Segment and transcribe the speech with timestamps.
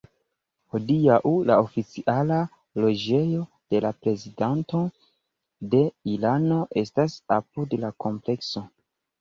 [0.75, 1.17] Hodiaŭ,
[1.49, 2.37] la oficiala
[2.85, 3.43] loĝejo
[3.75, 4.81] de la Prezidanto
[5.75, 5.85] de
[6.15, 8.69] Irano estas apud la komplekso.